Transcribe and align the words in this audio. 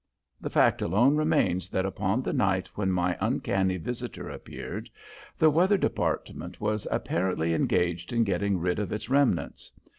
The 0.41 0.49
fact 0.49 0.81
alone 0.81 1.15
remains 1.15 1.69
that 1.69 1.85
upon 1.85 2.23
the 2.23 2.33
night 2.33 2.69
when 2.73 2.91
my 2.91 3.15
uncanny 3.21 3.77
visitor 3.77 4.29
appeared, 4.31 4.89
the 5.37 5.51
weather 5.51 5.77
department 5.77 6.59
was 6.59 6.87
apparently 6.89 7.53
engaged 7.53 8.11
in 8.11 8.23
getting 8.23 8.57
rid 8.57 8.79
of 8.79 8.91
its 8.91 9.11
remnants. 9.11 9.71